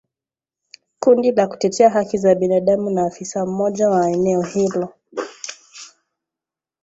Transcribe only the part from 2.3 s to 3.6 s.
binadamu na afisa